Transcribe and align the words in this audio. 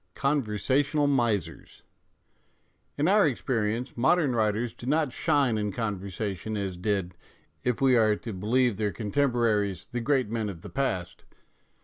."XXXII 0.15 0.21
CONVERSATIONAL 0.21 1.05
MISERS 1.05 1.83
IN 2.97 3.07
our 3.07 3.27
experience 3.27 3.95
modern 3.95 4.35
writers 4.35 4.73
do 4.73 4.87
not 4.87 5.13
shine 5.13 5.59
in 5.59 5.71
conversation 5.71 6.57
as 6.57 6.75
did, 6.75 7.15
if 7.63 7.81
we 7.81 7.95
are 7.95 8.15
to 8.15 8.33
believe 8.33 8.77
their 8.77 8.91
contemporaries, 8.91 9.85
the 9.91 10.01
great 10.01 10.31
men 10.31 10.49
of 10.49 10.61
the 10.61 10.71
past. 10.71 11.23